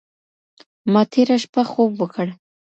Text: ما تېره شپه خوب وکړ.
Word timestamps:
ما 0.91 1.01
تېره 1.13 1.37
شپه 1.43 1.61
خوب 1.71 1.91
وکړ. 2.01 2.27